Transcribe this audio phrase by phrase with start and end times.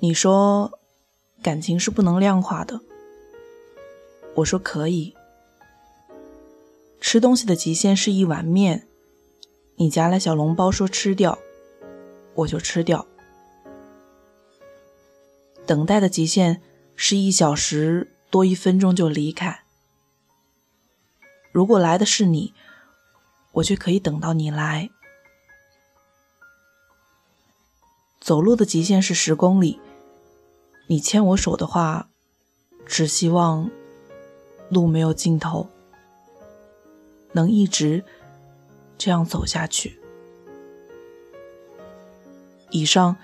[0.00, 0.78] 你说
[1.42, 2.80] 感情是不能量化的，
[4.36, 5.14] 我说可以。
[7.00, 8.86] 吃东西的极限是一碗面，
[9.76, 11.38] 你夹了小笼包说吃掉，
[12.34, 13.06] 我就吃掉。
[15.66, 16.62] 等待的极限
[16.94, 19.64] 是一小时多一分钟就离开。
[21.50, 22.54] 如果来的是你，
[23.52, 24.90] 我却可以等到你来。
[28.20, 29.80] 走路的极限是十公里，
[30.90, 32.08] 你牵我手的话，
[32.86, 33.70] 只希望
[34.70, 35.68] 路没有尽头，
[37.32, 38.02] 能一直
[38.96, 40.00] 这样走下去。
[42.70, 43.14] 以上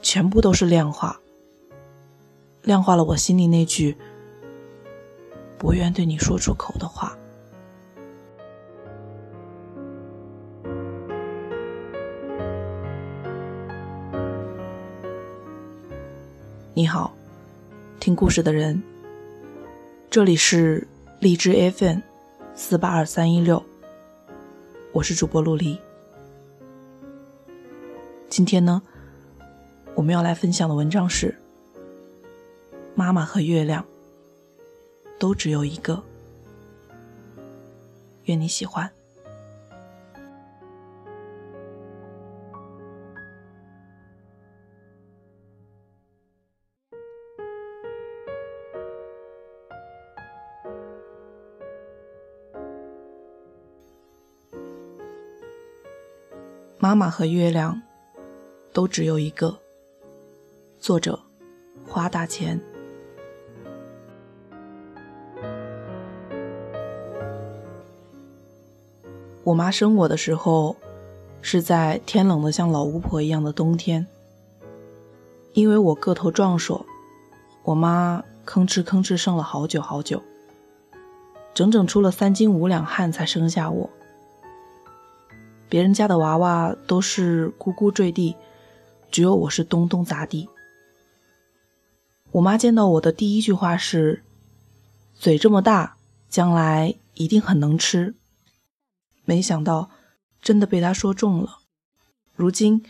[0.00, 1.20] 全部都是量化，
[2.62, 3.98] 量化了我心里那句
[5.58, 7.14] 不愿对你说出口的话。
[16.72, 17.12] 你好，
[18.00, 18.82] 听故事的人，
[20.08, 20.88] 这里是
[21.20, 21.98] 荔枝 FM
[22.54, 23.62] 四八二三一六，
[24.90, 25.78] 我是主播陆离。
[28.30, 28.80] 今天呢，
[29.94, 31.36] 我们要来分享的文章是
[32.94, 33.84] 《妈妈和月亮
[35.18, 35.96] 都只有一个》，
[38.24, 38.90] 愿你喜欢。
[56.90, 57.80] 妈妈和月亮，
[58.72, 59.56] 都只有一个。
[60.80, 61.20] 作者：
[61.86, 62.60] 花大钱。
[69.44, 70.74] 我妈生我的时候，
[71.40, 74.04] 是在天冷的像老巫婆一样的冬天。
[75.52, 76.84] 因为我个头壮硕，
[77.62, 80.20] 我妈吭哧吭哧生了好久好久，
[81.54, 83.88] 整整出了三斤五两汗才生下我。
[85.70, 88.34] 别人家的娃娃都是咕咕坠地，
[89.08, 90.48] 只有我是咚咚砸地。
[92.32, 94.24] 我妈见到我的第一句话是
[95.14, 95.96] ：“嘴这么大，
[96.28, 98.16] 将来一定很能吃。”
[99.24, 99.90] 没想到
[100.42, 101.60] 真的被她说中了。
[102.34, 102.84] 如今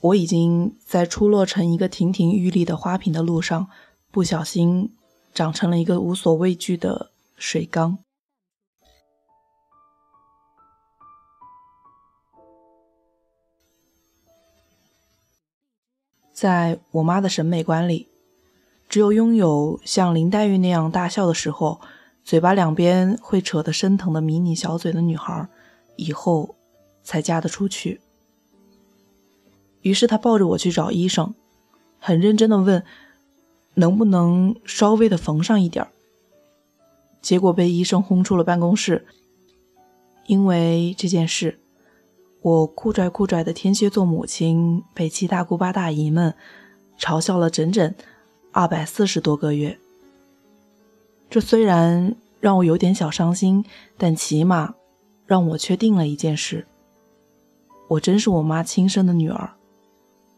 [0.00, 3.68] 我已经在出落成一个亭亭玉立的花瓶的路上，
[4.10, 4.94] 不小心
[5.34, 7.98] 长成了一个无所畏惧的水缸。
[16.42, 18.08] 在我妈的审美观里，
[18.88, 21.80] 只有拥有像林黛玉那样大笑的时候，
[22.24, 25.46] 嘴巴两边会扯得生疼的迷你小嘴的女孩，
[25.94, 26.56] 以后
[27.04, 28.00] 才嫁得出去。
[29.82, 31.32] 于是她抱着我去找医生，
[32.00, 32.82] 很认真的问，
[33.74, 35.86] 能不能稍微的缝上一点
[37.20, 39.06] 结果被医生轰出了办公室，
[40.26, 41.60] 因为这件事。
[42.42, 46.34] 我酷拽酷拽的天蝎座母亲被七大姑八大姨们
[46.98, 47.94] 嘲笑了整整
[48.50, 49.78] 二百四十多个月。
[51.30, 53.64] 这虽然让我有点小伤心，
[53.96, 54.74] 但起码
[55.24, 56.66] 让我确定了一件事：
[57.88, 59.52] 我真是我妈亲生的女儿，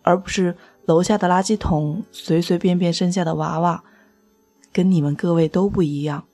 [0.02, 3.82] 而不是楼下的垃圾桶随随便便生下的娃娃，
[4.72, 6.24] 跟你们各位都不一样。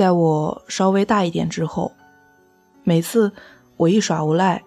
[0.00, 1.92] 在我稍微大一点之后，
[2.84, 3.30] 每次
[3.76, 4.64] 我一耍无赖，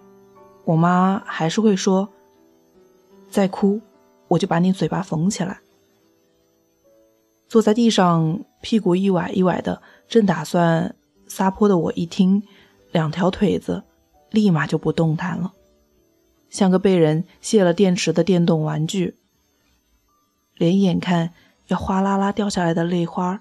[0.64, 2.08] 我妈还是会说
[3.28, 3.80] ：“再哭，
[4.28, 5.58] 我就把你嘴巴缝起来。”
[7.50, 10.94] 坐在地上，屁股一歪一歪的，正打算
[11.26, 12.40] 撒泼的我一听，
[12.92, 13.82] 两条腿子
[14.30, 15.52] 立马就不动弹了，
[16.48, 19.16] 像个被人卸了电池的电动玩具，
[20.54, 21.34] 连眼看
[21.66, 23.40] 要哗啦啦掉下来的泪花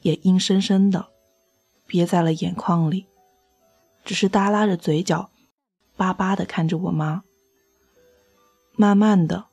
[0.00, 1.08] 也阴森森的。
[1.86, 3.06] 憋在了眼眶里，
[4.04, 5.30] 只是耷拉着嘴角，
[5.96, 7.22] 巴巴的看着我妈。
[8.76, 9.46] 慢慢的，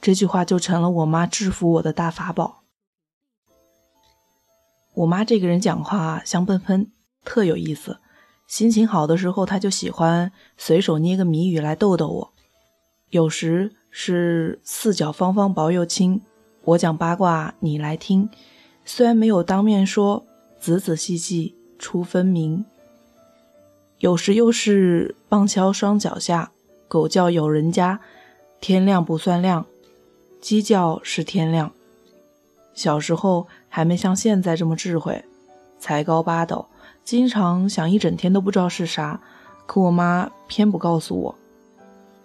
[0.00, 2.62] 这句话就成了我妈制服我的大法宝。
[4.94, 6.92] 我妈这个人讲话香喷喷，
[7.24, 8.00] 特有意思。
[8.46, 12.32] 心情好的时候，她就喜欢随手捏个谜语来逗逗我。
[13.10, 16.20] 有时是四角方方薄又轻，
[16.64, 18.28] 我讲八卦你来听。
[18.84, 20.26] 虽然没有当面说，
[20.58, 21.56] 仔仔细细。
[21.80, 22.66] 出分明，
[23.98, 26.52] 有时又是棒敲双脚下，
[26.86, 28.00] 狗叫有人家，
[28.60, 29.64] 天亮不算亮，
[30.42, 31.72] 鸡叫是天亮。
[32.74, 35.24] 小时候还没像现在这么智慧，
[35.78, 36.66] 才高八斗，
[37.02, 39.18] 经常想一整天都不知道是啥。
[39.66, 41.34] 可我妈偏不告诉我，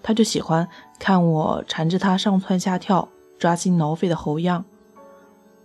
[0.03, 0.67] 她就喜欢
[0.99, 3.07] 看我缠着她上蹿下跳、
[3.39, 4.65] 抓心挠肺的猴样。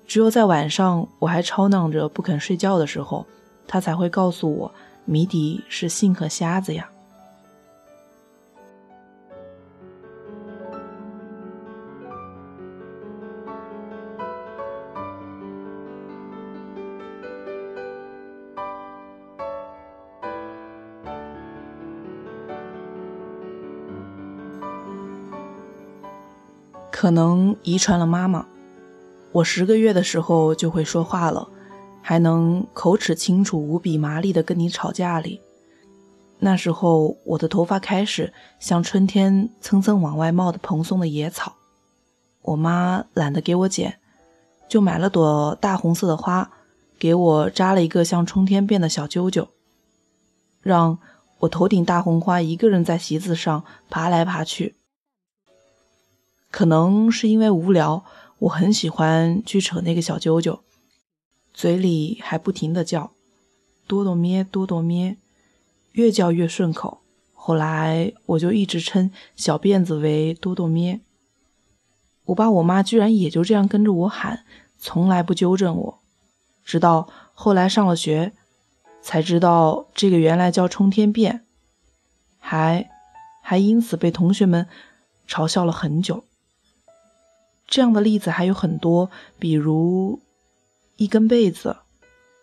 [0.07, 3.27] 只有在晚上我还吵闹着不肯睡觉的时候，
[3.73, 4.75] 他才会告诉我
[5.05, 6.91] 谜底是信和瞎子呀。
[26.91, 28.45] 可能遗传了妈妈，
[29.31, 31.49] 我十个月的时候就会说话了，
[32.11, 35.41] 还能口齿清楚、无比麻利的跟你吵架里。
[36.41, 41.55] 那时候我的头发开始像春天蹭蹭往外冒的蓬松的野草，
[42.43, 44.01] 我妈懒得给我剪，
[44.69, 46.51] 就买了朵大红色的花，
[46.99, 49.47] 给我扎了一个像冲天辫的小揪揪，
[50.61, 50.99] 让
[51.39, 54.75] 我头顶大红花一个人在席子上爬来爬去。
[56.51, 58.05] 可能是因为无聊，
[58.41, 60.59] 我很喜欢去扯那个小揪揪，
[61.61, 63.13] 嘴里还不停的叫
[63.87, 65.19] “多多咩，多多咩”，
[65.93, 67.03] 越叫越顺口。
[67.35, 71.01] 后来我就一直称小辫子为多多咩。
[72.25, 74.47] 我爸我妈居然也就这样跟着我喊，
[74.79, 75.99] 从来不纠正我。
[76.65, 78.33] 直到后来上了学，
[79.03, 81.41] 才知道这个原来叫冲天辫，
[82.39, 82.89] 还
[83.43, 84.67] 还因此被同学们
[85.29, 86.25] 嘲笑了很久。
[87.67, 90.23] 这样的例子还有很多，比如
[91.01, 91.79] 一根被子。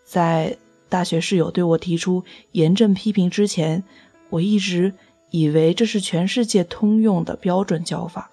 [0.04, 0.58] 在
[0.88, 3.84] 大学室友对我提出严正批评之前，
[4.30, 4.94] 我一直
[5.30, 8.32] 以为这是全世界通用的标准叫法。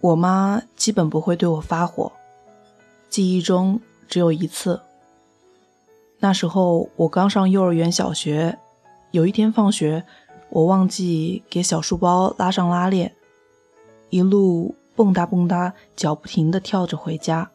[0.00, 2.12] 我妈基本不会对我发火，
[3.08, 4.80] 记忆中只有一次。
[6.20, 8.58] 那时候我刚上幼儿园、小学，
[9.10, 10.04] 有一天放学，
[10.50, 13.14] 我忘记给小书包拉上拉链，
[14.10, 17.50] 一路蹦跶蹦跶，脚不停地跳着回家。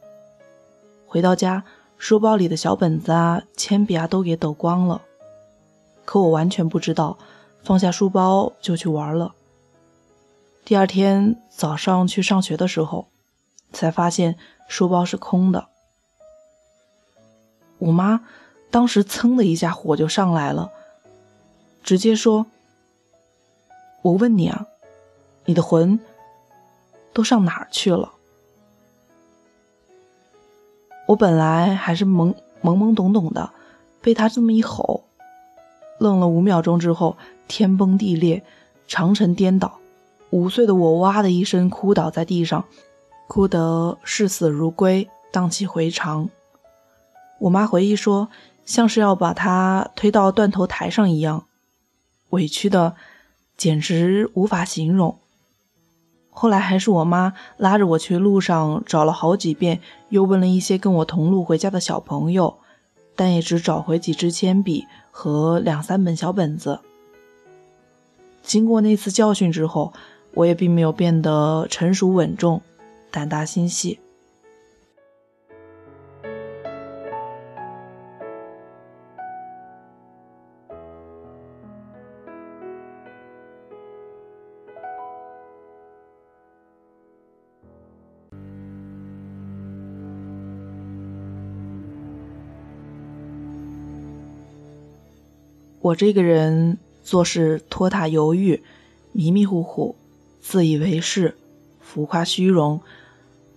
[1.06, 1.64] 回到家，
[1.98, 5.02] 书包里的小本子啊、铅笔啊都给抖光了，
[6.04, 7.18] 可我完全不知道，
[7.62, 9.34] 放下书包就去玩了。
[10.66, 13.08] 第二天早上去上学的时候，
[13.74, 14.38] 才发现
[14.70, 15.68] 书包是空的。
[17.80, 18.26] 我妈
[18.72, 20.72] 当时噌的一下火就上来了，
[21.84, 22.46] 直接说
[24.04, 24.66] ：“我问你啊，
[25.44, 26.00] 你的魂
[27.12, 28.14] 都上哪儿去了？”
[31.10, 33.52] 我本来还是懵懵懵懂懂的，
[34.02, 35.04] 被她这么一吼，
[36.00, 37.18] 愣了五秒钟之后，
[37.50, 38.46] 天崩地裂，
[38.88, 39.80] 长城颠倒。
[40.34, 42.66] 五岁的我哇的一声哭倒在地上，
[43.28, 46.28] 哭得视死如归，荡气回肠。
[47.40, 48.30] 我妈回忆说，
[48.66, 51.46] 像是要把他推到断头台上一样，
[52.32, 52.96] 委屈的
[53.56, 55.20] 简直无法形容。
[56.32, 62.58] 后来还是我妈拉着我去路上找了好几遍，又问了一些跟我同路回家的小朋友，
[63.16, 66.80] 但也只找回几支铅笔和两三本小本子。
[68.42, 69.94] 经过那次教训之后。
[70.36, 72.62] 我也并没有变得成熟稳重、
[73.12, 74.00] 胆大心细。
[95.80, 98.64] 我这个人做事拖沓犹豫、
[99.12, 99.96] 迷迷糊糊。
[100.46, 101.38] 自以为是，
[101.80, 102.82] 浮夸虚荣，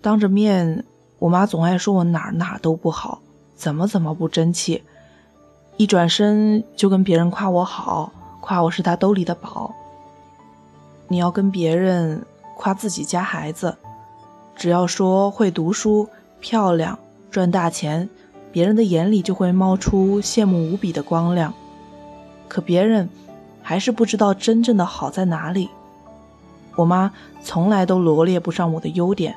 [0.00, 0.84] 当着面，
[1.18, 3.20] 我妈总爱说我哪哪都不好，
[3.56, 4.84] 怎么怎么不争气，
[5.76, 9.74] 一转身就跟别人夸我好，夸我是她兜里的宝。
[11.08, 12.24] 你要跟别人
[12.56, 13.76] 夸自己家孩子，
[14.54, 16.96] 只要说会读书、漂亮、
[17.32, 18.08] 赚大钱，
[18.52, 21.52] 别人的眼里就会冒出羡慕无比的光亮。
[22.46, 23.08] 可别人
[23.60, 25.68] 还是不知道真正的好在哪里。
[26.76, 27.10] 我妈
[27.42, 29.34] 从来都罗列不上我的优点，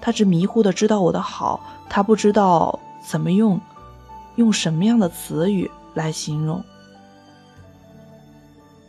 [0.00, 3.60] 她只迷糊的知道我的好，她不知道怎么用，
[4.36, 6.62] 用什么样的词语来形容。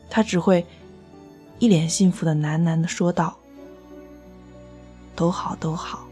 [0.09, 0.65] 她只会
[1.59, 3.35] 一脸幸福的喃喃的说道
[5.15, 6.08] ：“都好，都好。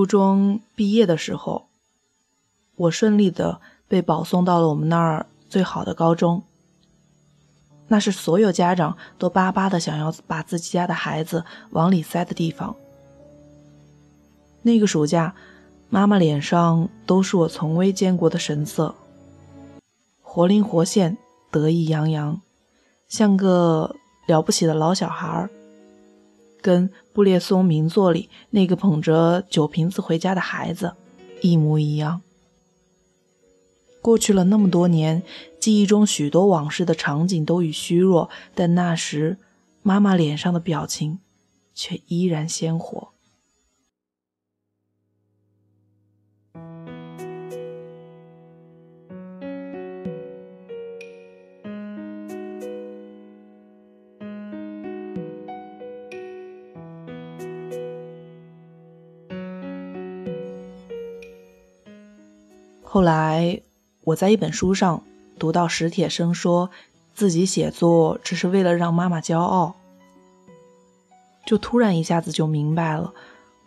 [0.00, 1.66] 初中毕业的时候，
[2.74, 6.42] 我顺利的被保送到了我们那儿最好的高中。
[7.88, 12.74] 那是所有家长都巴巴的想要把自己家的孩子往里塞的地方。
[14.62, 15.34] 那个暑假，
[15.90, 18.94] 妈妈脸上都是我从未见过的神色，
[20.22, 21.18] 活灵活现，
[21.50, 22.40] 得意洋洋，
[23.06, 23.94] 像个
[24.26, 25.50] 了不起的老小孩儿。
[26.60, 30.94] 跟布列松名作里那个捧着酒瓶子回家的孩子
[31.40, 32.22] 一模一样。
[34.02, 35.22] 过去了那么多年，
[35.58, 39.36] 记忆中许多往事的场景都已虚弱，但那时
[39.82, 41.18] 妈妈脸上的表情
[41.74, 43.08] 却依然鲜活。
[62.92, 63.60] 后来，
[64.02, 65.04] 我在一本书上
[65.38, 66.70] 读到史铁生说
[67.14, 69.76] 自己写作只是为了让妈妈骄傲，
[71.46, 73.14] 就突然一下子就明白了，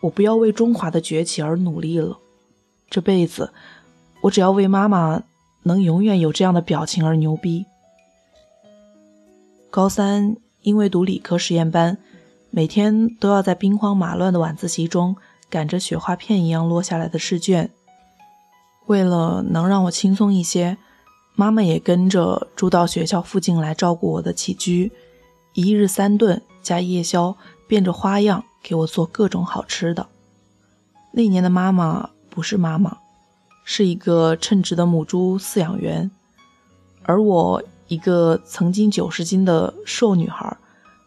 [0.02, 2.18] 我不要为中华的崛起而努力了，
[2.90, 3.54] 这辈子
[4.20, 5.22] 我只要为妈妈
[5.62, 7.64] 能永远有这样的表情而牛逼。
[9.70, 11.96] 高三因为读理科实验班，
[12.50, 15.16] 每天都要在兵荒马乱的晚自习中
[15.48, 17.70] 赶着雪花片一样落下来的试卷。
[18.86, 20.76] 为了能让我轻松一些，
[21.34, 24.92] 妈妈也跟着住到学校附近来照顾我的起居，
[25.54, 27.36] 一日三顿加夜宵，
[27.66, 30.06] 变着花样给我做各种好吃的。
[31.12, 32.98] 那年的妈妈不是妈妈，
[33.64, 36.10] 是一个称职的母猪饲养员，
[37.04, 40.56] 而我一个曾经九十斤的瘦女孩，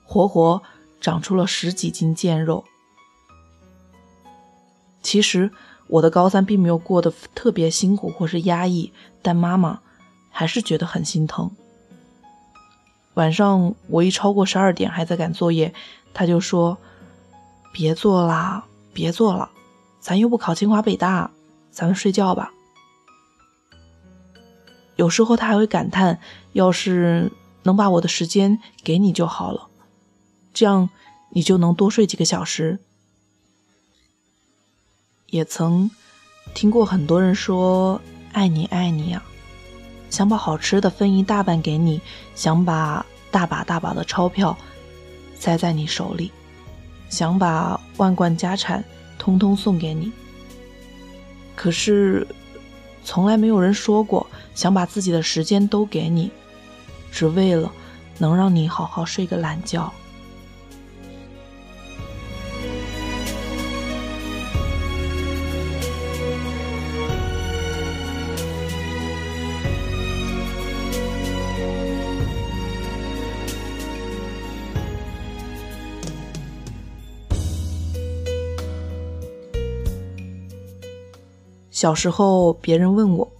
[0.04, 0.64] 活活
[1.00, 2.64] 长出了十几斤腱肉。
[5.04, 5.52] 其实。
[5.88, 8.92] 我的高三并没有过得特别辛苦或是压抑，
[9.22, 9.80] 但妈妈
[10.30, 11.50] 还是觉得很心疼。
[13.14, 15.74] 晚上我一超过十二点还在赶作业，
[16.14, 16.78] 她就说
[17.74, 19.50] ：“别做啦，别做了，
[20.00, 21.32] 咱又不考清华北大，
[21.72, 22.52] 咱们睡觉吧。”
[24.98, 26.20] 有时候她还会感叹
[26.54, 27.32] ：“要是
[27.64, 29.68] 能把我的时间给你就好了，
[30.54, 30.90] 这样
[31.30, 32.80] 你就能多睡几个小时。”
[35.30, 35.90] 也曾
[36.54, 38.02] 听过很多人说
[38.34, 39.22] “爱你爱你呀”，
[40.10, 42.02] 想把好吃的分一大半给你，
[42.34, 44.58] 想把大把大把的钞票
[45.38, 46.32] 塞在你手里，
[47.10, 48.84] 想把万贯家产
[49.18, 50.12] 通通送给你。
[51.56, 52.26] 可是，
[53.04, 56.32] 从来没有人说过想把自己的时间都给你，
[57.12, 57.72] 只为了
[58.18, 59.92] 能让你好好睡个懒觉。
[81.78, 83.32] 小时候，别人问我：“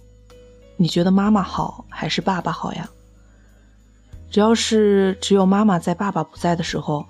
[0.78, 2.88] 你觉得妈妈好还是爸爸好呀？”
[4.30, 7.04] 只要是只有妈妈在，爸爸不在的时候，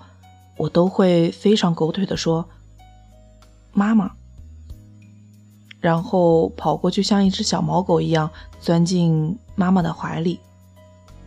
[0.57, 2.49] 我都会非常狗腿的说
[3.73, 4.09] ：“妈妈。”
[5.79, 10.39] 然后跑过去，像一只小毛狗一样钻进妈妈的怀里，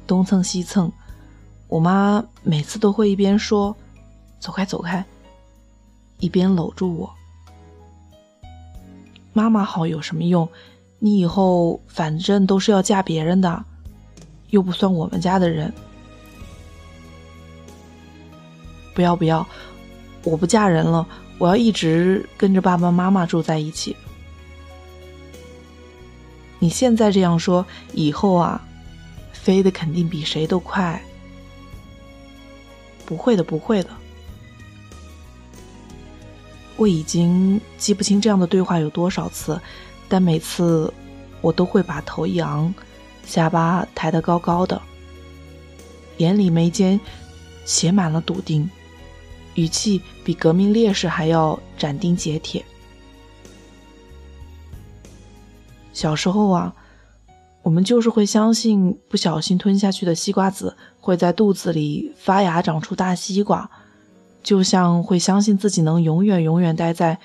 [0.05, 0.91] 东蹭西蹭。
[1.69, 3.77] 我妈每次都会一边说
[4.43, 5.05] ：“走开，走开”，
[6.19, 7.15] 一边搂住我。
[9.33, 10.49] 妈妈好有什么用？
[10.99, 13.65] 你以后反正都是要嫁别人的，
[14.51, 15.73] 又不算我们家的人。
[18.95, 19.47] 不要不要，
[20.23, 21.07] 我不嫁人了，
[21.39, 23.97] 我要一直跟着爸爸妈妈住在一起。
[26.59, 28.63] 你现在这样说，以后啊，
[29.33, 31.03] 飞的肯定比谁都快。
[33.05, 33.91] 不会的，不会的。
[36.77, 39.61] 我已经记不清这样的对话有多少次，
[40.09, 40.93] 但每次
[41.41, 42.73] 我都会把头一昂，
[43.25, 44.81] 下巴抬得高高的，
[46.17, 46.99] 眼里眉间
[47.65, 48.69] 写满了笃定，
[49.55, 52.65] 语气比革命烈士还要斩钉截铁。
[55.93, 56.75] 小时候啊，
[57.63, 63.71] 我们就是会相信不小心吞下去的西瓜籽会在肚子里发芽长出大西瓜，
[64.43, 67.19] 就像会相信自己能永远永远待在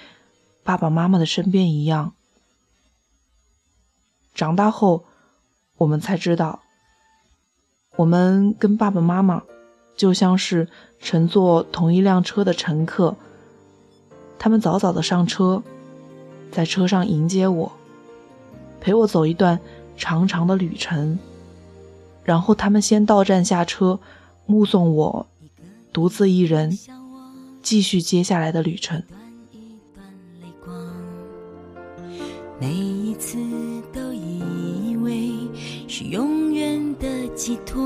[0.63, 2.13] 爸爸妈妈的身边一样。
[4.33, 5.05] 长大后，
[5.77, 6.61] 我们才知道，
[7.95, 9.41] 我们跟爸爸妈妈
[9.95, 10.67] 就像是
[11.01, 13.15] 乘坐同一辆车的乘客。
[14.37, 15.63] 他们早早的上车，
[16.51, 17.71] 在车上迎接我，
[18.79, 19.59] 陪我走一段
[19.97, 21.17] 长长的旅程。
[22.23, 23.99] 然后他们先到站下车，
[24.45, 25.25] 目送我
[25.91, 26.77] 独自一人
[27.67, 29.03] 继续接下来的旅程。
[32.61, 33.37] 每一次
[33.91, 35.31] 都以为
[35.85, 37.83] 是永远的寄托，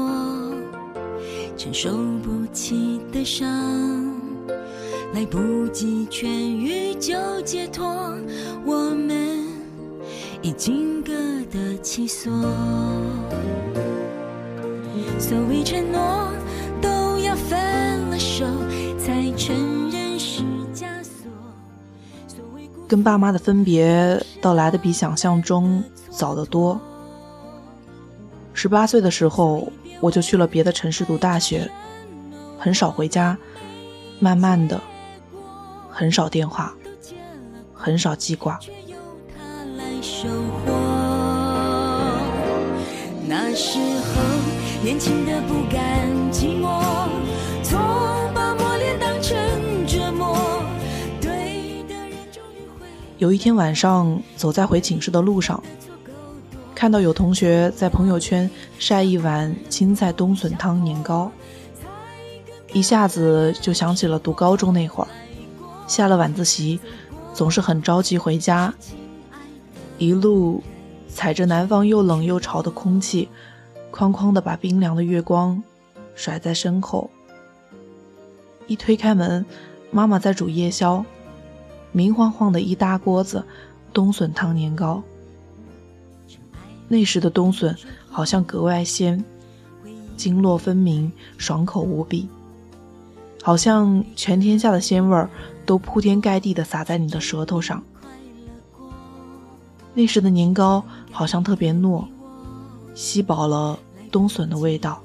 [1.57, 1.89] 承受
[2.21, 3.49] 不起的伤。
[5.15, 7.83] 来不及痊愈就解脱，
[8.63, 9.43] 我们
[10.43, 11.11] 已经各
[11.51, 12.31] 得其所。
[15.17, 16.31] 所谓承诺，
[16.79, 17.59] 都要分
[18.11, 18.45] 了手
[18.97, 19.70] 才承
[22.91, 26.77] 跟爸妈的分别，到来的比想象中早得多。
[28.53, 29.71] 十八岁的时候，
[30.01, 31.71] 我就去了别的城市读大学，
[32.59, 33.37] 很少回家，
[34.19, 34.77] 慢慢的。
[35.89, 36.73] 很少电话，
[37.73, 38.59] 很少记挂。
[43.25, 44.21] 那时候
[44.83, 45.90] 年轻的不甘
[53.21, 55.61] 有一天晚上，走在回寝室的路上，
[56.73, 61.31] 看到有同学在朋友圈晒一碗青菜冬笋汤年糕，
[62.73, 65.07] 一下子就想起了读高中那会儿。
[65.85, 66.79] 下了晚自习，
[67.31, 68.73] 总是很着急回家，
[69.99, 70.63] 一路
[71.07, 73.29] 踩着南方又冷又潮的空气，
[73.91, 75.61] 哐哐的把冰凉的月光
[76.15, 77.07] 甩在身后。
[78.65, 79.45] 一推开门，
[79.91, 81.05] 妈妈在煮夜宵，
[81.91, 83.43] 明晃晃的一大锅子
[83.93, 85.01] 冬笋汤年糕。
[86.87, 87.75] 那时的冬笋
[88.09, 89.23] 好像格外鲜，
[90.17, 92.27] 经络分明，爽口无比，
[93.41, 95.29] 好像全天下的鲜味儿。
[95.63, 97.81] 都铺天盖地的洒在你的舌头上。
[99.93, 102.03] 那时的年糕好像特别糯，
[102.95, 103.77] 吸饱了
[104.11, 105.01] 冬笋的味道，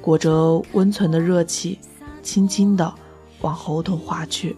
[0.00, 1.78] 裹着温存的热气，
[2.22, 2.92] 轻轻的
[3.40, 4.54] 往喉头滑去。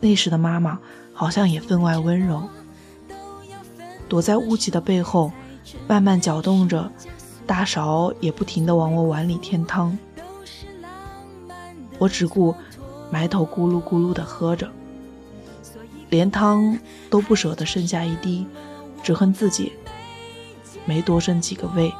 [0.00, 0.78] 那时的妈妈
[1.12, 2.48] 好像也分外温柔，
[4.08, 5.32] 躲在雾气的背后，
[5.88, 6.90] 慢慢搅动着，
[7.46, 9.98] 大勺也不停的往我碗里添汤。
[11.98, 12.54] 我只顾。
[13.08, 14.68] 埋头咕噜咕噜地喝着，
[16.10, 16.76] 连汤
[17.08, 18.44] 都不舍得剩下一滴，
[19.00, 19.72] 只恨自己
[20.84, 21.94] 没多生几个胃。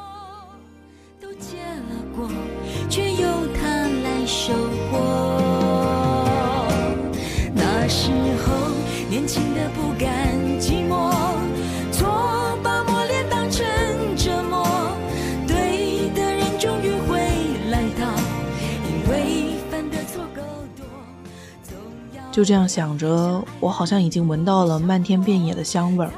[22.46, 26.12] 这样想着，我好像已经闻到了漫天遍野的香味儿。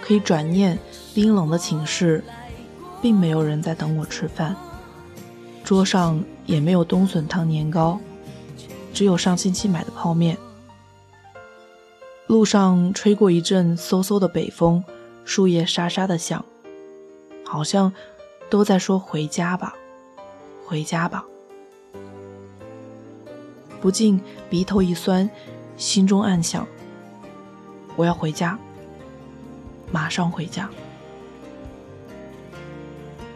[0.00, 0.78] 可以转念，
[1.12, 2.22] 冰冷的寝室，
[3.02, 4.54] 并没有人在等我吃饭，
[5.64, 7.98] 桌上也没有冬笋汤年糕，
[8.92, 10.38] 只有上星期买的泡面。
[12.28, 14.84] 路上吹过一阵嗖嗖的北风，
[15.24, 16.44] 树叶沙沙的响，
[17.44, 17.92] 好像
[18.48, 19.74] 都在说回家吧，
[20.64, 21.24] 回家吧。
[23.84, 24.18] 不禁
[24.48, 25.28] 鼻头一酸，
[25.76, 26.66] 心中暗想：
[27.96, 28.58] 我要回家，
[29.92, 30.70] 马上回家。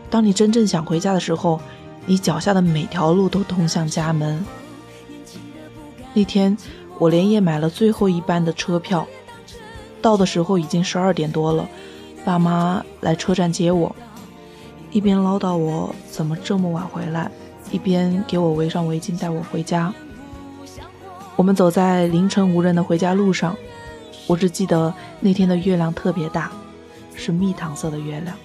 [0.08, 1.60] 当你真正想回家的时候，
[2.06, 4.42] 你脚下的每条路都通向家门。
[6.14, 6.56] 那天
[6.98, 9.06] 我连夜买了最后一班的车票，
[10.00, 11.68] 到的时候已经十二点多了。
[12.24, 13.94] 爸妈来车站接我，
[14.92, 17.30] 一边唠叨我怎么这么晚回来，
[17.70, 19.92] 一边给我围上围巾带我回家。
[21.38, 23.56] 我们走在凌晨无人的回家路上，
[24.26, 26.50] 我只记得那天的月亮特别大，
[27.14, 28.36] 是蜜糖色的月亮。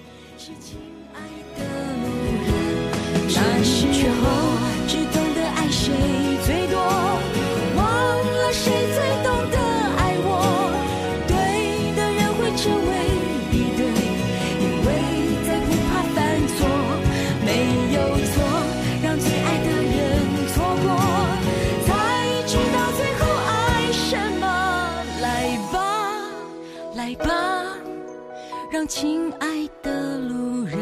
[28.86, 30.78] 亲爱的路人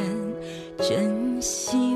[0.78, 1.91] 珍惜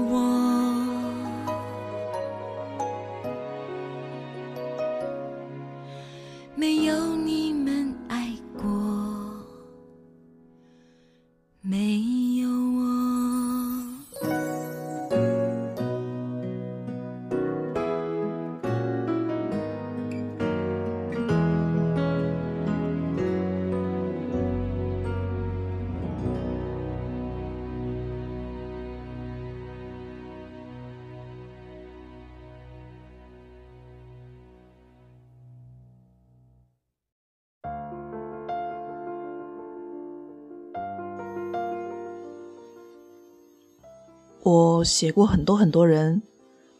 [44.48, 46.22] 我写过很多很多人，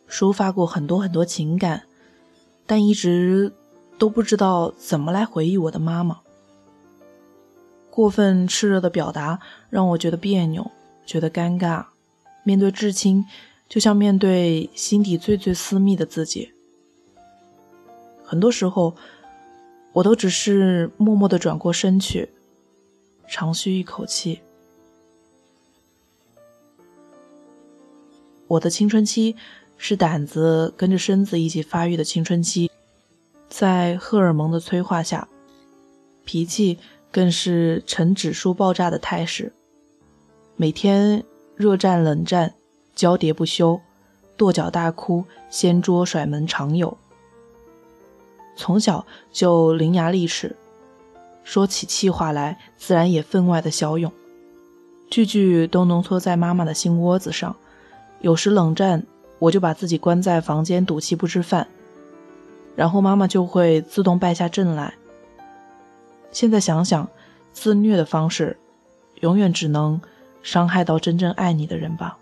[0.09, 1.83] 抒发过很多很多情感，
[2.64, 3.52] 但一直
[3.98, 6.20] 都不知道怎么来回忆我的妈妈。
[7.90, 10.70] 过分炽热的表达让我觉得别扭，
[11.05, 11.87] 觉得尴尬。
[12.44, 13.24] 面对至亲，
[13.68, 16.52] 就像面对心底最最私密的自己。
[18.22, 18.94] 很多时候，
[19.92, 22.31] 我都只是默默的转过身去，
[23.26, 24.42] 长吁一口气。
[28.49, 29.35] 我的青春期
[29.77, 32.71] 是胆子跟着身子一起发育的青春期，
[33.49, 35.29] 在荷尔蒙的催化下，
[36.25, 36.79] 脾气
[37.11, 39.53] 更是呈指数爆炸的态势，
[40.55, 41.25] 每天
[41.57, 42.55] 热战冷战，
[42.95, 43.81] 交叠不休，
[44.37, 46.97] 跺脚大哭，掀桌甩门常有。
[48.57, 50.55] 从小就伶牙俐齿，
[51.43, 54.13] 说起气话来自然也分外的骁勇，
[55.11, 57.57] 句句都浓缩在妈妈的心窝子上。
[58.20, 59.02] 有时冷战，
[59.38, 61.66] 我就把自己关在房间赌气不吃饭，
[62.74, 64.94] 然后妈妈就会自动败下阵来。
[66.33, 67.09] 现在想想，
[67.52, 68.57] 自虐的方式，
[69.20, 70.00] 永远只能
[70.42, 72.18] 伤害到真正爱你的人吧。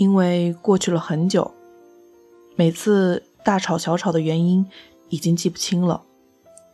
[0.00, 1.52] 因为过去了很久，
[2.56, 4.66] 每次大吵小吵的原因
[5.10, 6.02] 已经记不清了，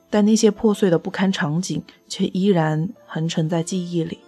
[0.08, 4.20] 但那些破碎的不堪场景却依然横陈在记忆里。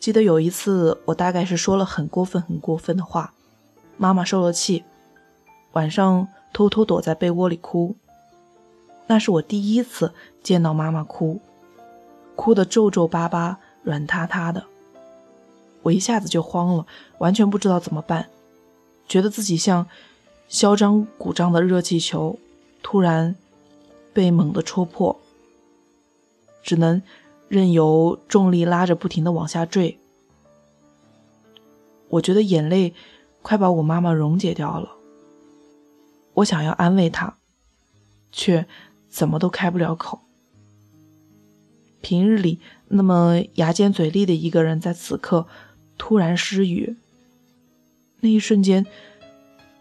[0.00, 3.32] 记得有一次，我大概是说了很过分、很过分的话，
[3.98, 4.82] 妈妈受了气，
[5.74, 7.94] 晚上偷偷躲在被窝里哭。
[9.06, 10.12] 那是我第一次
[10.42, 11.40] 见到妈妈哭，
[12.34, 14.64] 哭得皱皱巴巴、软塌塌的。
[15.84, 16.86] 我一下子就慌了，
[17.18, 18.28] 完全不知道怎么办，
[19.06, 19.86] 觉得自己像
[20.48, 22.38] 嚣张鼓胀的热气球，
[22.82, 23.36] 突然
[24.12, 25.20] 被猛地戳破，
[26.62, 27.02] 只能
[27.48, 29.98] 任由重力拉着不停的往下坠。
[32.08, 32.94] 我觉得眼泪
[33.42, 34.90] 快把我妈妈溶解掉了，
[36.34, 37.36] 我想要安慰她，
[38.32, 38.66] 却
[39.10, 40.20] 怎么都开不了口。
[42.00, 45.46] 平日里那么牙尖嘴利的一个人，在此刻。
[45.96, 46.96] 突然失语，
[48.20, 48.84] 那一瞬间，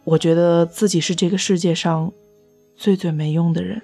[0.03, 2.11] 我觉得自己是这个世界上
[2.75, 3.81] 最最没用的人。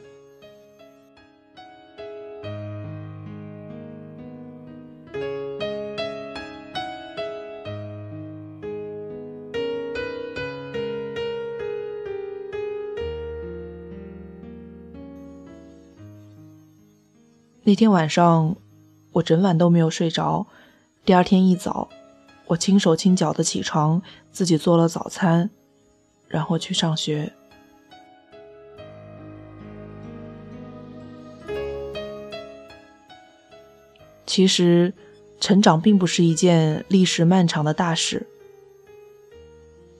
[17.63, 18.55] 那天晚上，
[19.11, 20.47] 我整晚都没有睡着。
[21.05, 21.87] 第二天一早。
[22.49, 25.51] 我轻手轻脚的起床，自己做了早餐，
[26.27, 27.31] 然后去上学。
[34.25, 34.91] 其实，
[35.39, 38.25] 成长并不是一件历时漫长的大事，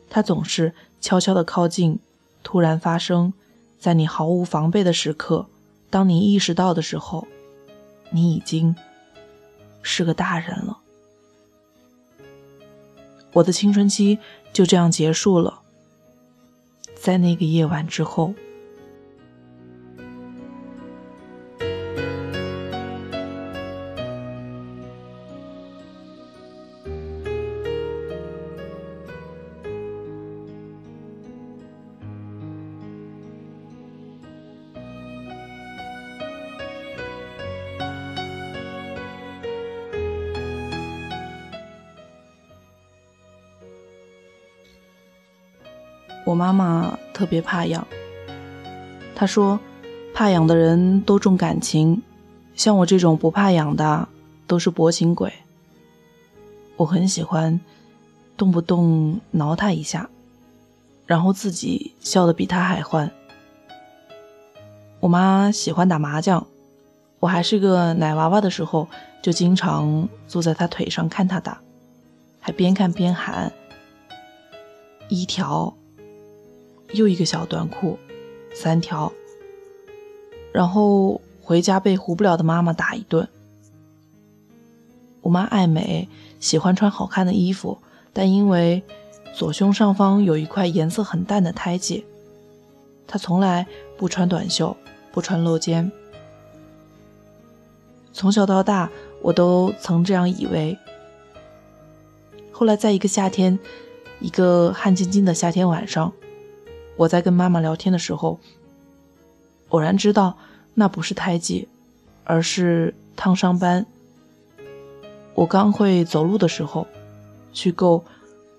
[0.09, 1.99] 它总是悄悄的靠近，
[2.41, 3.31] 突然发生
[3.77, 5.45] 在你毫无防备的时刻。
[5.91, 7.27] 当你意识到的时候，
[8.09, 8.75] 你已经
[9.83, 10.79] 是个大人了。
[13.33, 14.19] 我的青春期
[14.51, 15.61] 就这样结束了。
[16.95, 18.33] 在那个夜晚之后。
[47.29, 47.85] 别怕痒，
[49.15, 49.59] 他说，
[50.13, 52.01] 怕痒的人都重感情，
[52.55, 54.07] 像我这种不怕痒的
[54.47, 55.31] 都是薄情鬼。
[56.75, 57.59] 我很喜欢
[58.35, 60.09] 动不动挠他一下，
[61.05, 63.11] 然后自己笑得比他还欢。
[65.01, 66.47] 我妈喜欢打麻将，
[67.19, 68.87] 我还是个奶娃娃的时候，
[69.21, 71.61] 就经常坐在她腿上看她打，
[72.39, 73.51] 还边看边喊
[75.07, 75.73] ：“一条，
[76.93, 77.97] 又一个小短裤，
[78.53, 79.11] 三条。”
[80.51, 83.27] 然后回家被糊不了的妈妈打一顿。
[85.21, 86.07] 我妈爱美，
[86.39, 87.77] 喜欢穿好看的衣服，
[88.13, 88.81] 但因为
[89.33, 92.05] 左胸上方有一块颜色很淡的胎记，
[93.07, 94.75] 她从来不穿短袖。
[95.11, 95.91] 不穿露肩，
[98.13, 98.91] 从小到大
[99.23, 100.77] 我都曾这样以为。
[102.51, 103.57] 后来在一个夏天，
[104.19, 106.13] 一个汗津津的夏天晚上，
[106.99, 108.37] 我在跟妈妈聊天的时候，
[109.69, 110.37] 偶然知道
[110.73, 111.69] 那不是胎记，
[112.25, 113.85] 而是烫伤斑。
[115.33, 116.85] 我刚会走路的时候，
[117.53, 118.03] 去够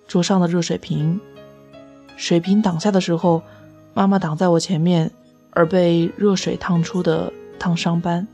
[0.09, 1.21] 桌上的热水瓶，
[2.17, 3.43] 水瓶挡下的时候，
[3.93, 5.11] 妈妈挡在我前面。
[5.53, 8.25] 而被热水烫出的烫伤斑。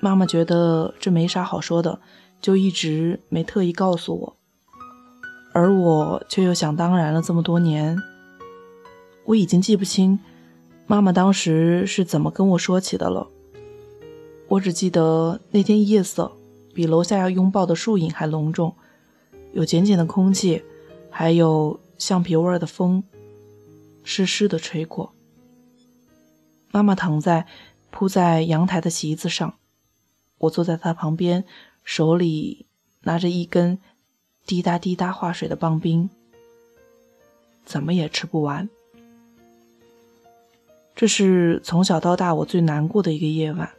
[0.00, 2.00] 妈妈觉得这没啥好说的，
[2.40, 4.36] 就一直没特意告诉我，
[5.52, 7.98] 而我却又想当然了这么多年。
[9.24, 10.18] 我已经记不清
[10.86, 13.28] 妈妈当时是怎么跟我说起的了，
[14.48, 16.32] 我只记得那天夜色
[16.72, 18.74] 比楼下要拥抱的树影还隆重，
[19.52, 20.62] 有浅浅的空气，
[21.10, 23.02] 还有橡皮味的风，
[24.04, 25.12] 湿湿的吹过。
[26.70, 27.46] 妈妈躺在
[27.90, 29.54] 铺在阳台的席子上。
[30.38, 31.44] 我坐在他旁边，
[31.84, 32.66] 手里
[33.02, 33.78] 拿着一根
[34.46, 36.08] 滴答滴答化水的棒冰，
[37.64, 38.68] 怎么也吃不完。
[40.94, 43.70] 这是从小到大我最难过的一个夜晚。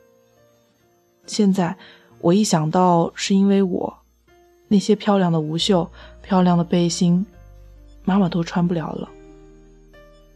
[1.25, 1.75] 现在
[2.19, 3.97] 我一想到是因为我
[4.67, 5.89] 那些漂亮的无袖、
[6.21, 7.25] 漂亮的背心，
[8.03, 9.09] 妈妈都穿不了了，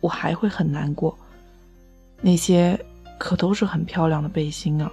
[0.01, 1.17] 我还会很难过。
[2.21, 2.79] 那些
[3.17, 4.91] 可都是很漂亮的背心啊。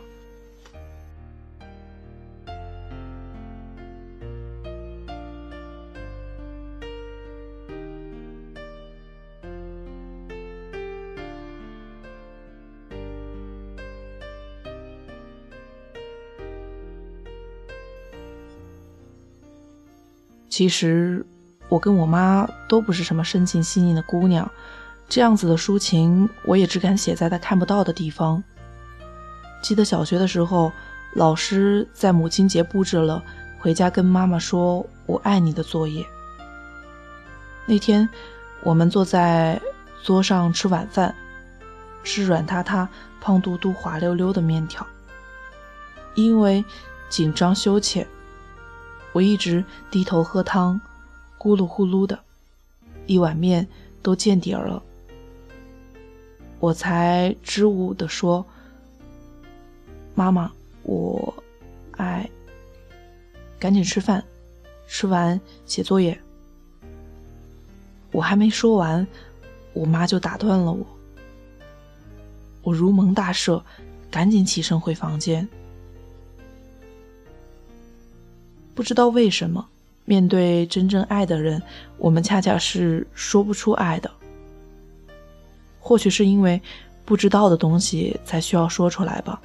[20.60, 21.24] 其实，
[21.70, 24.46] 我跟我妈都不是什么深情细腻的姑娘，
[25.08, 28.44] 这样子的抒情，我也只敢写在她看不到的地方。
[29.62, 30.70] 记得小学的时候，
[31.14, 33.24] 老师在母亲节布置了
[33.58, 36.04] 回家跟妈妈说我爱你的作业。
[37.64, 38.06] 那天，
[38.62, 39.58] 我们坐在
[40.04, 41.14] 桌上吃晚饭，
[42.04, 42.86] 吃软塌塌、
[43.18, 44.86] 胖嘟嘟、滑溜溜的面条。
[46.16, 46.62] 因为
[47.08, 48.06] 紧张羞怯。
[49.12, 50.80] 我一直低头喝汤，
[51.38, 52.18] 咕噜咕噜的，
[53.06, 53.66] 一碗面
[54.02, 54.82] 都见底儿了。
[56.58, 58.44] 我才支吾地说
[60.14, 61.34] ：“妈妈，我
[61.92, 62.28] 爱……
[63.58, 64.22] 赶紧吃饭，
[64.86, 66.18] 吃完写作业。”
[68.12, 69.06] 我还没说完，
[69.72, 70.86] 我妈就打断了我。
[72.62, 73.62] 我如蒙大赦，
[74.10, 75.48] 赶紧起身回房间。
[78.80, 79.68] 不知道为什么，
[80.06, 81.62] 面对真正爱的人，
[81.98, 84.10] 我们恰恰是说不出爱的。
[85.78, 86.58] 或许是因为
[87.04, 89.38] 不知道的东西才需要说出来吧。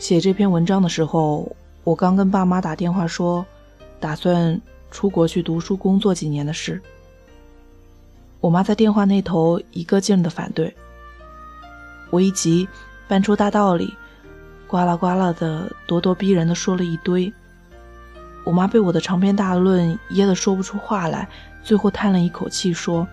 [0.00, 3.46] 写这篇文章的时候，我刚跟爸妈打电话说，
[4.00, 6.82] 打算出国去读书、工作几年的事。
[8.44, 10.76] 我妈在电话那头一个劲的反对，
[12.10, 12.68] 我一急，
[13.08, 13.96] 搬出大道理，
[14.66, 17.32] 呱啦呱啦的咄咄逼人的说了一堆。
[18.44, 21.26] 我妈被我的长篇大论噎得说不出话来，
[21.62, 23.08] 最后叹了一口气说：“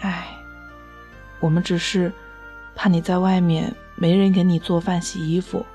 [0.00, 0.28] 哎，
[1.38, 2.10] 我们只是
[2.74, 5.66] 怕你在外面没人给你做饭洗衣服。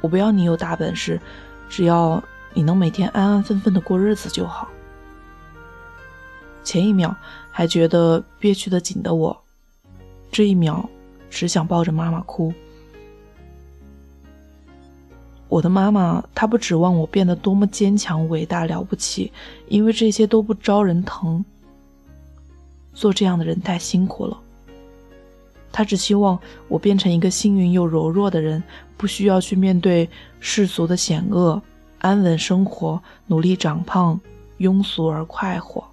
[0.00, 1.20] 我不要你有大本事，
[1.68, 4.66] 只要你能每天安安分分的过日子就好。”
[6.64, 7.14] 前一秒
[7.50, 9.38] 还觉得憋屈的紧的我。
[10.32, 10.88] 这一秒，
[11.30, 12.52] 只想抱着妈妈哭。
[15.48, 19.30] 我的妈妈，她不指望我变得多么坚强、伟大、了不起，
[19.68, 21.44] 因为这些都不招人疼。
[22.92, 24.40] 做这样的人太辛苦了。
[25.70, 28.60] 她只希望我变成一个幸运又柔弱的人，
[28.96, 30.08] 不需要去面对
[30.40, 31.62] 世俗的险恶，
[31.98, 34.18] 安稳生活，努力长胖，
[34.58, 35.84] 庸俗而快活。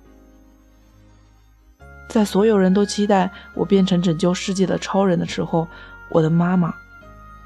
[2.12, 5.66] 在所有人都期待我变成拯救世界的超人的时候，
[6.10, 6.74] 我的妈妈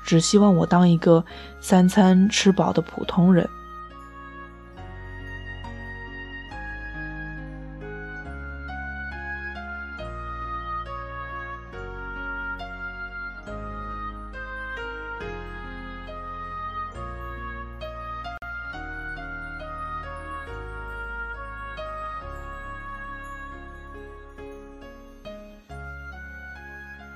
[0.03, 1.23] 只希望我当一个
[1.61, 3.47] 三餐吃饱的普通人。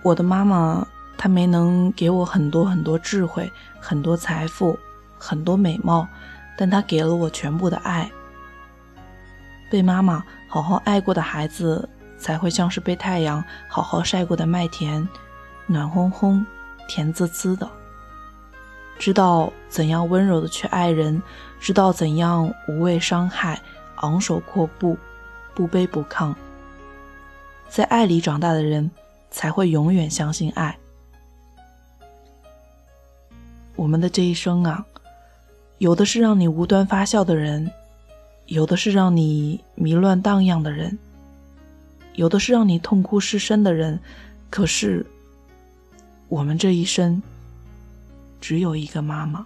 [0.02, 0.86] 我的妈妈，
[1.18, 4.78] 她没能给我很多很多智慧、很多财富、
[5.18, 6.08] 很多美貌，
[6.58, 8.10] 但她给了我全部的爱。
[9.70, 15.08] 被妈妈好好爱过的孩子，才会像是被太阳好好晒过的麦田，
[15.68, 16.44] 暖烘烘、
[16.88, 17.70] 甜滋滋的。
[18.98, 21.22] 知道怎样温柔的去爱人，
[21.60, 23.62] 知道怎样无畏伤害、
[23.98, 24.98] 昂首阔步、
[25.54, 26.34] 不卑不亢，
[27.70, 28.90] 在爱里长大的人。
[29.32, 30.78] 才会永远相信爱。
[33.76, 34.86] 我们的这一生啊，
[35.78, 37.72] 有的是让你无端发笑的人，
[38.48, 40.98] 有的是让你迷乱荡漾的人，
[42.16, 44.00] 有的是让你痛哭失声的人。
[44.50, 45.06] 可是，
[46.28, 47.22] 我们这一生
[48.42, 49.46] 只有一个妈妈。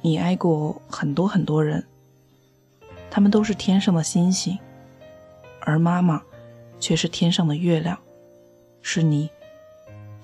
[0.00, 1.84] 你爱过很多很多人，
[3.10, 4.58] 他们都是天上的星星，
[5.60, 6.22] 而妈妈
[6.80, 7.98] 却是天上的月亮，
[8.80, 9.28] 是你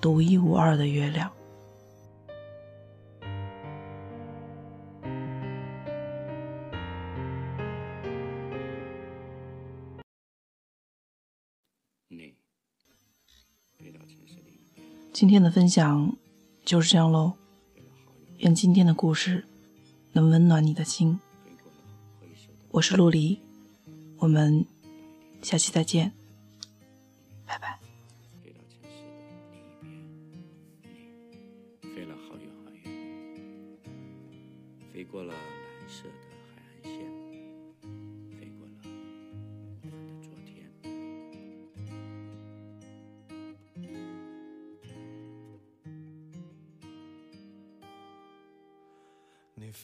[0.01, 1.31] 独一无二的月亮。
[15.13, 16.15] 今天的分享
[16.65, 17.33] 就是这样喽，
[18.39, 19.45] 愿今天的故事。
[20.15, 21.19] 能温暖你的心。
[22.69, 23.37] 我是陆离，
[24.17, 24.65] 我们
[25.41, 26.13] 下期再见，
[27.45, 27.77] 拜拜。
[34.93, 35.33] 飞，过了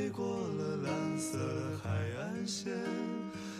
[0.00, 1.36] 飞过了蓝色
[1.84, 2.72] 海岸线，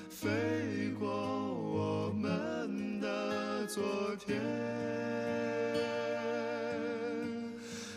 [0.09, 3.84] 飞过我们的昨
[4.16, 4.41] 天，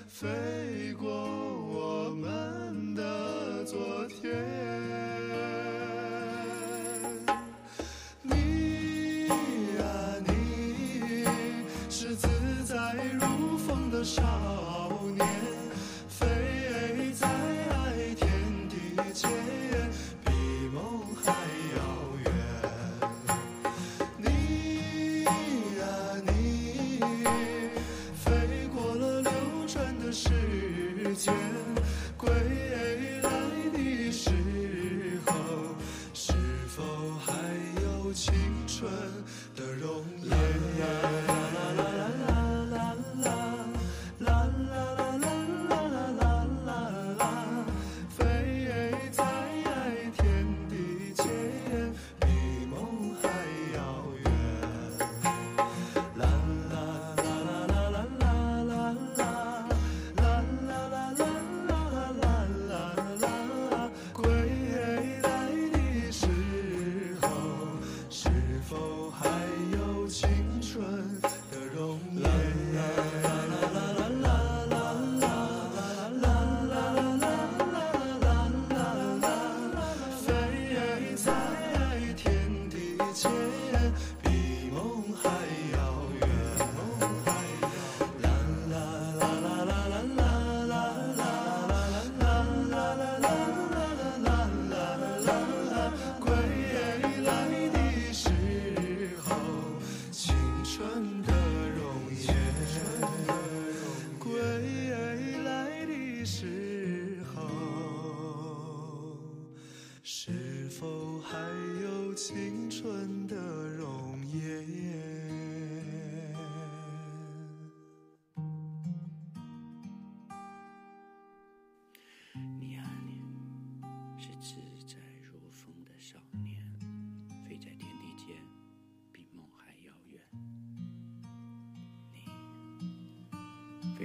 [0.10, 4.36] 飞过我们的昨天。
[8.24, 9.30] 你
[9.80, 11.24] 啊，你
[11.90, 12.28] 是自
[12.66, 12.76] 在
[13.14, 14.04] 如风的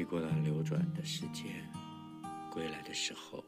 [0.09, 1.71] 过了流转的时间，
[2.51, 3.45] 归来的时候，